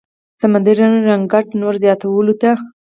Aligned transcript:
سمندري 0.41 0.85
رنګت 1.09 1.47
نور 1.59 1.73
زياتولو 1.83 2.33
ته 2.41 2.51